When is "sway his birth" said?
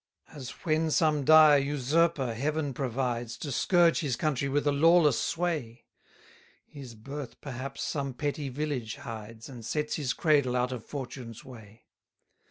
5.21-7.39